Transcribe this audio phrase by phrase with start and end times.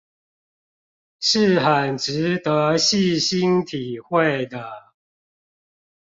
[1.19, 4.65] 是很值得細心體會的